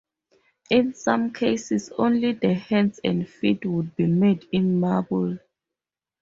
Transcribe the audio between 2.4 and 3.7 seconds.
hands and feet